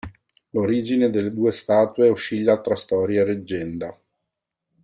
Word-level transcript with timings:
L'origine 0.53 1.11
delle 1.11 1.31
due 1.31 1.51
statue 1.51 2.09
oscilla 2.09 2.59
tra 2.59 2.75
storia 2.75 3.21
e 3.21 3.25
leggenda. 3.25 3.95